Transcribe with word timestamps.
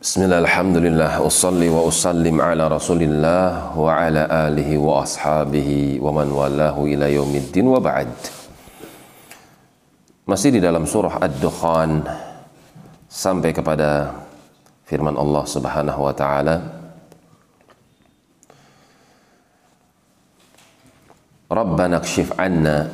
Bismillah, 0.00 0.40
alhamdulillah, 0.40 1.20
usalli 1.20 1.68
wa 1.68 1.84
usallim 1.84 2.40
ala 2.40 2.72
rasulillah 2.72 3.76
wa 3.76 4.00
ala 4.00 4.48
alihi 4.48 4.80
wa 4.80 5.04
ashabihi 5.04 6.00
wa 6.00 6.08
man 6.08 6.32
walahu 6.32 6.88
ila 6.88 7.04
yaumiddin 7.04 7.68
wa 7.68 7.76
ba'd. 7.76 8.08
Masih 10.24 10.56
di 10.56 10.60
dalam 10.64 10.88
surah 10.88 11.20
Ad-Dukhan 11.20 12.00
sampai 13.12 13.52
kepada 13.52 14.16
firman 14.88 15.20
Allah 15.20 15.44
Subhanahu 15.44 16.00
wa 16.00 16.14
taala. 16.16 16.64
Rabbana 21.52 22.00
kshif 22.00 22.32
anna. 22.40 22.88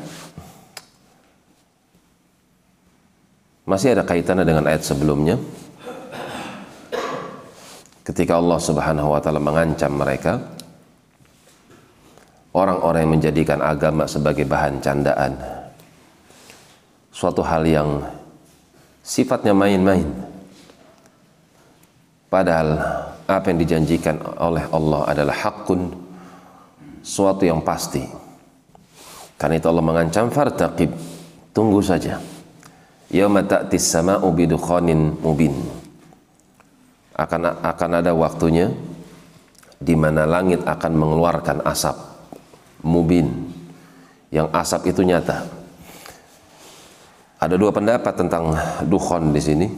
Masih 3.62 3.94
ada 3.94 4.02
kaitannya 4.02 4.42
dengan 4.42 4.66
ayat 4.66 4.82
sebelumnya 4.82 5.38
ketika 8.16 8.40
Allah 8.40 8.56
Subhanahu 8.56 9.12
wa 9.12 9.20
taala 9.20 9.36
mengancam 9.36 9.92
mereka 9.92 10.40
orang-orang 12.56 13.04
yang 13.04 13.12
menjadikan 13.20 13.60
agama 13.60 14.08
sebagai 14.08 14.48
bahan 14.48 14.80
candaan 14.80 15.36
suatu 17.12 17.44
hal 17.44 17.68
yang 17.68 18.00
sifatnya 19.04 19.52
main-main. 19.52 20.08
Padahal 22.32 22.80
apa 23.28 23.52
yang 23.52 23.60
dijanjikan 23.60 24.16
oleh 24.40 24.64
Allah 24.72 25.12
adalah 25.12 25.36
hakun 25.36 25.92
suatu 27.04 27.44
yang 27.44 27.60
pasti. 27.60 28.00
Karena 29.36 29.60
itu 29.60 29.68
Allah 29.68 29.84
mengancam 29.84 30.32
fartaqib 30.32 30.88
tunggu 31.52 31.84
saja. 31.84 32.16
Yauma 33.12 33.44
ta'tis 33.44 33.92
sama'u 33.92 34.32
bidukhanin 34.32 35.20
mubin 35.20 35.75
akan 37.16 37.64
akan 37.64 37.90
ada 38.04 38.12
waktunya 38.12 38.68
di 39.80 39.96
mana 39.96 40.28
langit 40.28 40.60
akan 40.64 40.92
mengeluarkan 40.92 41.64
asap 41.64 41.96
mubin 42.84 43.28
yang 44.28 44.52
asap 44.52 44.92
itu 44.92 45.00
nyata. 45.00 45.48
Ada 47.36 47.56
dua 47.56 47.72
pendapat 47.72 48.14
tentang 48.16 48.52
dukhon 48.84 49.32
di 49.32 49.40
sini. 49.40 49.68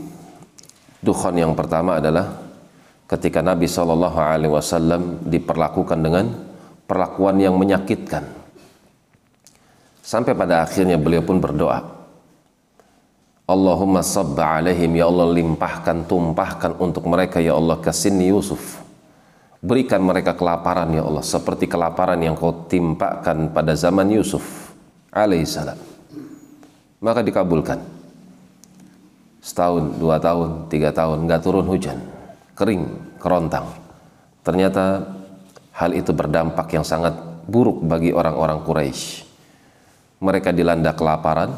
Dukhon 0.99 1.35
yang 1.39 1.55
pertama 1.55 1.99
adalah 2.03 2.27
ketika 3.07 3.43
Nabi 3.43 3.67
Shallallahu 3.71 4.19
Alaihi 4.19 4.51
Wasallam 4.51 5.27
diperlakukan 5.27 5.99
dengan 5.99 6.27
perlakuan 6.87 7.39
yang 7.39 7.55
menyakitkan. 7.55 8.27
Sampai 10.03 10.33
pada 10.33 10.65
akhirnya 10.65 10.97
beliau 10.97 11.21
pun 11.21 11.37
berdoa, 11.37 11.98
Allahumma 13.49 14.05
sabba 14.05 14.61
alaihim 14.61 14.93
ya 15.01 15.09
Allah 15.09 15.33
limpahkan 15.33 16.05
tumpahkan 16.05 16.77
untuk 16.77 17.09
mereka 17.09 17.41
ya 17.41 17.57
Allah 17.57 17.81
ke 17.81 17.89
sini 17.89 18.29
Yusuf. 18.29 18.85
Berikan 19.65 20.05
mereka 20.05 20.37
kelaparan 20.37 20.93
ya 20.93 21.03
Allah 21.03 21.25
seperti 21.25 21.65
kelaparan 21.65 22.21
yang 22.21 22.37
kau 22.37 22.69
timpakan 22.69 23.51
pada 23.51 23.73
zaman 23.73 24.13
Yusuf 24.13 24.77
alaihissalam 25.11 25.99
maka 26.99 27.23
dikabulkan. 27.23 27.79
Setahun 29.39 29.97
dua 29.97 30.19
tahun 30.19 30.67
tiga 30.69 30.91
tahun 30.91 31.25
nggak 31.25 31.41
turun 31.43 31.67
hujan. 31.67 31.99
Kering 32.59 32.85
kerontang. 33.23 33.71
Ternyata 34.43 35.07
hal 35.73 35.95
itu 35.95 36.11
berdampak 36.11 36.75
yang 36.75 36.83
sangat 36.83 37.15
buruk 37.47 37.81
bagi 37.87 38.11
orang-orang 38.11 38.61
Quraisy. 38.67 39.25
Mereka 40.19 40.51
dilanda 40.51 40.91
kelaparan 40.93 41.55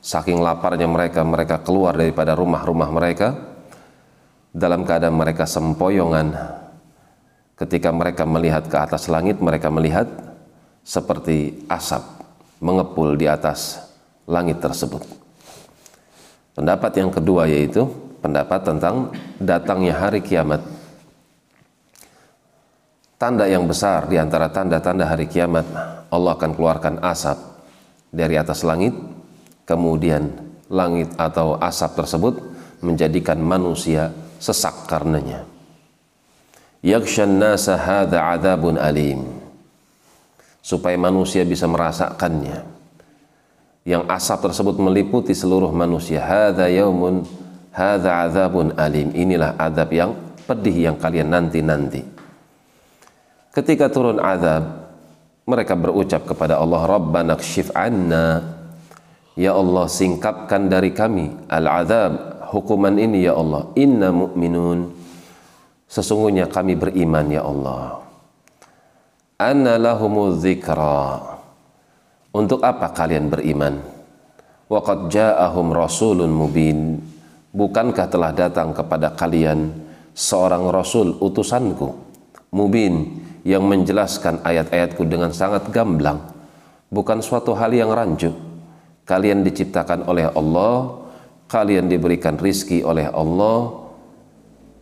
Saking 0.00 0.40
laparnya 0.40 0.88
mereka, 0.88 1.20
mereka 1.20 1.60
keluar 1.60 1.92
daripada 1.92 2.32
rumah-rumah 2.32 2.88
mereka 2.88 3.36
dalam 4.50 4.88
keadaan 4.88 5.12
mereka 5.12 5.44
sempoyongan. 5.44 6.32
Ketika 7.60 7.92
mereka 7.92 8.24
melihat 8.24 8.64
ke 8.64 8.76
atas 8.80 9.12
langit, 9.12 9.44
mereka 9.44 9.68
melihat 9.68 10.08
seperti 10.80 11.68
asap 11.68 12.00
mengepul 12.64 13.12
di 13.12 13.28
atas 13.28 13.84
langit 14.24 14.64
tersebut. 14.64 15.04
Pendapat 16.56 16.92
yang 16.96 17.12
kedua 17.12 17.44
yaitu 17.44 17.84
pendapat 18.24 18.64
tentang 18.64 19.12
datangnya 19.36 20.00
hari 20.00 20.24
kiamat. 20.24 20.64
Tanda 23.20 23.44
yang 23.44 23.68
besar 23.68 24.08
di 24.08 24.16
antara 24.16 24.48
tanda-tanda 24.48 25.04
hari 25.04 25.28
kiamat, 25.28 25.68
Allah 26.08 26.32
akan 26.32 26.56
keluarkan 26.56 27.04
asap 27.04 27.36
dari 28.08 28.40
atas 28.40 28.64
langit 28.64 28.96
kemudian 29.70 30.34
langit 30.66 31.14
atau 31.14 31.54
asap 31.62 32.02
tersebut 32.02 32.34
menjadikan 32.82 33.38
manusia 33.38 34.10
sesak 34.42 34.90
karenanya. 34.90 35.46
Nasa 36.82 37.78
hadha 37.78 38.34
adabun 38.34 38.74
alim. 38.74 39.22
Supaya 40.58 40.98
manusia 40.98 41.46
bisa 41.46 41.70
merasakannya. 41.70 42.66
Yang 43.86 44.02
asap 44.10 44.38
tersebut 44.50 44.76
meliputi 44.82 45.32
seluruh 45.36 45.70
manusia. 45.70 46.18
Hadha 46.24 46.66
yaumun 46.66 47.22
hadha 47.70 48.26
adabun 48.26 48.74
alim. 48.74 49.14
Inilah 49.14 49.54
adab 49.54 49.92
yang 49.94 50.16
pedih 50.48 50.90
yang 50.90 50.96
kalian 50.98 51.30
nanti-nanti. 51.30 52.02
Ketika 53.50 53.90
turun 53.92 54.18
adab 54.18 54.88
mereka 55.44 55.74
berucap 55.74 56.22
kepada 56.24 56.62
Allah 56.62 56.86
Rabbana 56.86 57.34
kshif 57.34 57.74
anna 57.74 58.59
Ya 59.40 59.56
Allah 59.56 59.88
singkapkan 59.88 60.68
dari 60.68 60.92
kami 60.92 61.32
al-azab 61.48 62.44
hukuman 62.52 62.92
ini 63.00 63.24
ya 63.24 63.40
Allah. 63.40 63.72
Inna 63.72 64.12
mu'minun. 64.12 64.92
Sesungguhnya 65.88 66.44
kami 66.44 66.76
beriman 66.76 67.24
ya 67.32 67.48
Allah. 67.48 68.04
Anna 69.40 69.80
lahumuz 69.80 70.44
untuk 72.36 72.60
apa 72.60 72.92
kalian 72.92 73.32
beriman? 73.32 73.80
Waqad 74.68 75.08
ja'ahum 75.08 75.72
rasulun 75.72 76.28
mubin. 76.28 77.00
Bukankah 77.56 78.12
telah 78.12 78.36
datang 78.36 78.76
kepada 78.76 79.16
kalian 79.16 79.72
seorang 80.12 80.68
rasul 80.68 81.16
utusanku 81.16 81.96
mubin 82.52 83.24
yang 83.48 83.64
menjelaskan 83.64 84.44
ayat-ayatku 84.44 85.00
dengan 85.08 85.32
sangat 85.32 85.64
gamblang? 85.72 86.28
Bukan 86.92 87.24
suatu 87.24 87.56
hal 87.56 87.72
yang 87.72 87.88
rancu 87.88 88.49
kalian 89.10 89.42
diciptakan 89.42 90.06
oleh 90.06 90.30
Allah 90.30 91.02
kalian 91.50 91.90
diberikan 91.90 92.38
rizki 92.38 92.86
oleh 92.86 93.10
Allah 93.10 93.90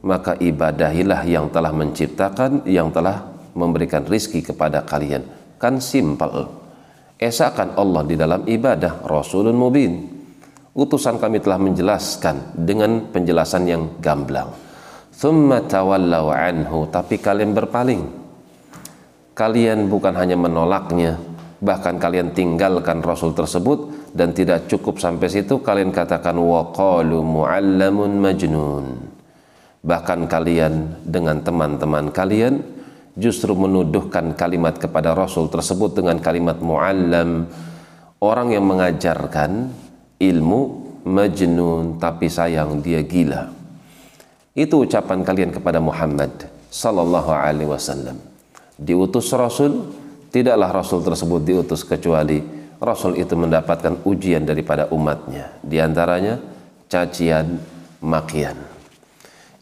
maka 0.05 0.37
ibadahilah 0.37 1.25
yang 1.25 1.49
telah 1.49 1.72
menciptakan 1.72 2.69
yang 2.69 2.93
telah 2.93 3.25
memberikan 3.56 4.06
rizki 4.06 4.44
kepada 4.44 4.84
kalian. 4.87 5.25
Kan 5.59 5.83
simpel. 5.83 6.47
Esakan 7.19 7.75
Allah 7.75 8.06
di 8.06 8.15
dalam 8.15 8.47
ibadah 8.47 9.03
Rasulun 9.03 9.56
Mubin. 9.59 10.06
Utusan 10.78 11.19
kami 11.19 11.43
telah 11.43 11.59
menjelaskan 11.59 12.55
dengan 12.55 13.10
penjelasan 13.10 13.66
yang 13.66 13.83
gamblang. 13.99 14.55
Thumma 15.10 15.66
anhu 15.66 16.87
tapi 16.87 17.19
kalian 17.19 17.50
berpaling. 17.50 18.03
Kalian 19.34 19.91
bukan 19.91 20.15
hanya 20.15 20.39
menolaknya 20.39 21.19
bahkan 21.58 21.98
kalian 21.98 22.30
tinggalkan 22.30 23.02
Rasul 23.02 23.34
tersebut 23.34 24.10
dan 24.14 24.30
tidak 24.30 24.70
cukup 24.70 25.02
sampai 25.02 25.26
situ 25.26 25.58
kalian 25.58 25.91
katakan 25.91 26.38
waqalu 26.38 27.19
muallamun 27.22 28.19
majnun. 28.22 28.86
Bahkan 29.82 30.20
kalian 30.26 31.02
dengan 31.06 31.42
teman-teman 31.42 32.10
kalian 32.10 32.62
justru 33.18 33.54
menuduhkan 33.54 34.34
kalimat 34.34 34.78
kepada 34.78 35.14
Rasul 35.14 35.50
tersebut 35.50 35.98
dengan 35.98 36.18
kalimat 36.22 36.62
muallam. 36.62 37.50
Orang 38.18 38.50
yang 38.50 38.66
mengajarkan 38.66 39.71
ilmu 40.18 40.60
majnun 41.06 42.03
tapi 42.03 42.27
sayang 42.27 42.83
dia 42.83 43.03
gila. 43.06 43.50
Itu 44.59 44.83
ucapan 44.83 45.22
kalian 45.22 45.54
kepada 45.54 45.78
Muhammad 45.78 46.50
sallallahu 46.71 47.30
alaihi 47.30 47.71
wasallam. 47.71 48.18
Diutus 48.74 49.30
Rasul 49.30 49.86
tidaklah 50.38 50.70
Rasul 50.70 51.02
tersebut 51.02 51.40
diutus 51.42 51.82
kecuali 51.82 52.38
Rasul 52.78 53.18
itu 53.18 53.34
mendapatkan 53.34 54.06
ujian 54.06 54.46
daripada 54.46 54.86
umatnya. 54.94 55.58
Di 55.58 55.82
antaranya 55.82 56.38
cacian, 56.86 57.58
makian. 57.98 58.54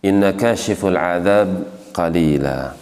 Inna 0.05 0.37
kashiful 0.37 1.01
adab 1.01 1.65
qalila. 1.97 2.77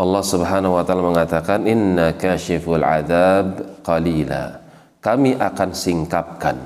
Allah 0.00 0.24
Subhanahu 0.24 0.78
wa 0.78 0.84
taala 0.86 1.02
mengatakan 1.02 1.66
inna 1.66 2.14
kashiful 2.14 2.80
adab 2.80 3.82
qalila. 3.82 4.62
Kami 5.02 5.34
akan 5.34 5.70
singkapkan 5.74 6.56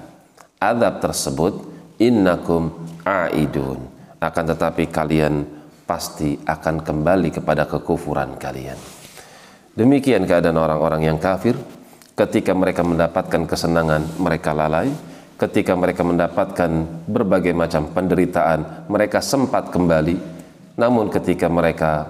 adab 0.60 1.00
tersebut 1.00 1.64
innakum 1.96 2.68
aidun. 3.02 3.80
Akan 4.20 4.44
tetapi 4.44 4.92
kalian 4.92 5.44
pasti 5.88 6.36
akan 6.44 6.84
kembali 6.84 7.32
kepada 7.32 7.64
kekufuran 7.64 8.36
kalian. 8.36 9.03
Demikian 9.74 10.22
keadaan 10.22 10.54
orang-orang 10.54 11.10
yang 11.10 11.18
kafir. 11.18 11.58
Ketika 12.14 12.54
mereka 12.54 12.86
mendapatkan 12.86 13.42
kesenangan 13.42 14.22
mereka 14.22 14.54
lalai. 14.54 14.86
Ketika 15.34 15.74
mereka 15.74 16.06
mendapatkan 16.06 16.70
berbagai 17.10 17.50
macam 17.50 17.90
penderitaan, 17.90 18.86
mereka 18.86 19.18
sempat 19.18 19.74
kembali. 19.74 20.14
Namun 20.78 21.10
ketika 21.10 21.50
mereka 21.50 22.06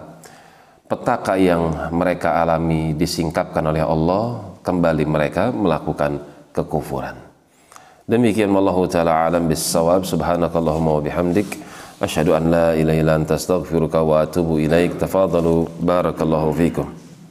petaka 0.85 1.41
yang 1.41 1.89
mereka 1.89 2.45
alami 2.45 2.93
disingkapkan 2.93 3.65
oleh 3.65 3.81
Allah, 3.81 4.45
kembali 4.61 5.05
mereka 5.09 5.49
melakukan 5.57 6.21
kekufuran. 6.53 7.17
Demikian 8.05 8.53
Allah 8.53 8.77
taala 8.93 9.13
alam 9.25 9.49
bisawab 9.49 10.05
subhanakallahumma 10.05 11.01
wa 11.01 11.03
bihamdik. 11.03 11.49
Asyhadu 11.97 12.37
an 12.37 12.53
la 12.53 12.67
ilaha 12.77 12.99
illa 13.01 13.13
anta 13.17 13.41
wa 14.05 14.17
atubu 14.21 14.61
ilaik. 14.61 15.01
Tafadalu 15.01 15.65
barakallahu 15.81 16.53
fikum 16.53 17.04